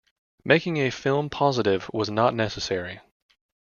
[0.43, 3.01] Making a film positive was not necessary.